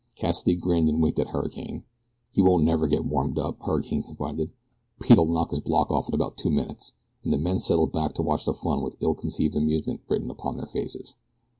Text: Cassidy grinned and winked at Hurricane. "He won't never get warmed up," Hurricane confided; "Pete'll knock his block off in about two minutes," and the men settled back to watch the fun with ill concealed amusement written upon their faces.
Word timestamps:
Cassidy 0.15 0.55
grinned 0.55 0.89
and 0.89 0.99
winked 0.99 1.19
at 1.19 1.27
Hurricane. 1.27 1.83
"He 2.31 2.41
won't 2.41 2.63
never 2.63 2.87
get 2.87 3.05
warmed 3.05 3.37
up," 3.37 3.59
Hurricane 3.61 4.01
confided; 4.01 4.49
"Pete'll 4.99 5.27
knock 5.27 5.51
his 5.51 5.59
block 5.59 5.91
off 5.91 6.07
in 6.09 6.15
about 6.15 6.37
two 6.37 6.49
minutes," 6.49 6.93
and 7.23 7.31
the 7.31 7.37
men 7.37 7.59
settled 7.59 7.91
back 7.91 8.15
to 8.15 8.23
watch 8.23 8.45
the 8.45 8.53
fun 8.55 8.81
with 8.81 8.97
ill 8.99 9.13
concealed 9.13 9.55
amusement 9.57 10.01
written 10.07 10.31
upon 10.31 10.57
their 10.57 10.65
faces. 10.65 11.13